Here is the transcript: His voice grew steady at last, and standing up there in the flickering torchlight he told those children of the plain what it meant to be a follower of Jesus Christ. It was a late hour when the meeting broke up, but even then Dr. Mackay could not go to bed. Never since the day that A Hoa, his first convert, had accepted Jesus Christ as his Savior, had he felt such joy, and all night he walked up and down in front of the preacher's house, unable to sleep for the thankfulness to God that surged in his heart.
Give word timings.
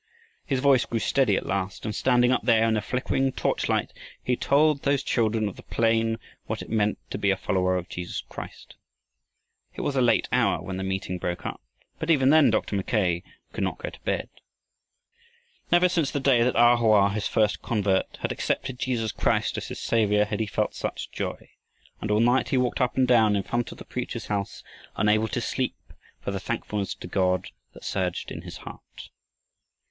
His 0.47 0.59
voice 0.61 0.83
grew 0.85 0.97
steady 0.99 1.37
at 1.37 1.45
last, 1.45 1.85
and 1.85 1.93
standing 1.93 2.31
up 2.31 2.41
there 2.43 2.67
in 2.67 2.73
the 2.73 2.81
flickering 2.81 3.31
torchlight 3.31 3.93
he 4.23 4.35
told 4.35 4.81
those 4.81 5.03
children 5.03 5.47
of 5.47 5.57
the 5.57 5.61
plain 5.61 6.17
what 6.47 6.63
it 6.63 6.71
meant 6.71 6.97
to 7.11 7.19
be 7.19 7.29
a 7.29 7.37
follower 7.37 7.77
of 7.77 7.87
Jesus 7.87 8.21
Christ. 8.27 8.73
It 9.75 9.81
was 9.81 9.95
a 9.95 10.01
late 10.01 10.27
hour 10.31 10.59
when 10.59 10.77
the 10.77 10.83
meeting 10.83 11.19
broke 11.19 11.45
up, 11.45 11.61
but 11.99 12.09
even 12.09 12.31
then 12.31 12.49
Dr. 12.49 12.75
Mackay 12.75 13.21
could 13.53 13.63
not 13.63 13.77
go 13.77 13.91
to 13.91 13.99
bed. 13.99 14.27
Never 15.71 15.87
since 15.87 16.09
the 16.09 16.19
day 16.19 16.41
that 16.41 16.55
A 16.59 16.77
Hoa, 16.77 17.11
his 17.11 17.27
first 17.27 17.61
convert, 17.61 18.17
had 18.23 18.31
accepted 18.31 18.79
Jesus 18.79 19.11
Christ 19.11 19.55
as 19.59 19.67
his 19.67 19.79
Savior, 19.79 20.25
had 20.25 20.39
he 20.39 20.47
felt 20.47 20.73
such 20.73 21.11
joy, 21.11 21.47
and 22.01 22.09
all 22.09 22.19
night 22.21 22.49
he 22.49 22.57
walked 22.57 22.81
up 22.81 22.97
and 22.97 23.07
down 23.07 23.35
in 23.35 23.43
front 23.43 23.71
of 23.71 23.77
the 23.77 23.85
preacher's 23.85 24.25
house, 24.25 24.63
unable 24.95 25.27
to 25.27 25.41
sleep 25.41 25.75
for 26.19 26.31
the 26.31 26.39
thankfulness 26.39 26.95
to 26.95 27.05
God 27.05 27.49
that 27.75 27.83
surged 27.85 28.31
in 28.31 28.41
his 28.41 28.57
heart. 28.57 29.09